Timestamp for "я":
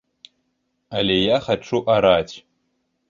1.19-1.37